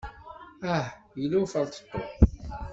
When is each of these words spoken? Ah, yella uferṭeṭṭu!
Ah, 0.73 0.87
yella 1.19 1.37
uferṭeṭṭu! 1.43 1.99